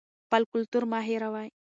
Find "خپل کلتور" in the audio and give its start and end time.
0.25-0.83